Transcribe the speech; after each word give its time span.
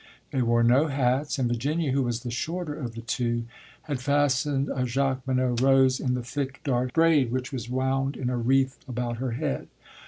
They 0.31 0.41
wore 0.41 0.63
no 0.63 0.87
hats, 0.87 1.37
and 1.37 1.47
Virginia, 1.47 1.91
who 1.91 2.01
was 2.01 2.21
the 2.21 2.31
shorter 2.31 2.73
of 2.73 2.93
the 2.95 3.01
two, 3.01 3.45
had 3.83 3.99
fastened 3.99 4.67
a 4.69 4.83
Jacqueminot 4.83 5.61
rose 5.61 5.99
in 5.99 6.15
the 6.15 6.23
thick 6.23 6.59
dark 6.63 6.93
braid 6.93 7.31
which 7.31 7.53
was 7.53 7.69
wound 7.69 8.17
in 8.17 8.27
a 8.27 8.35
wreath 8.37 8.79
about 8.87 9.17
her 9.17 9.33
head. 9.33 9.67